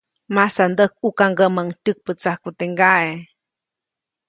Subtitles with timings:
[0.35, 3.11] Masandäjkʼukaŋgäʼmäʼuŋ tyäkpätsajku teʼ ŋgaʼe.